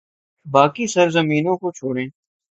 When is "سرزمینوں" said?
0.87-1.57